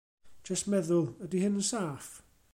[0.47, 2.09] Jyst meddwl, ydy hyn yn saff?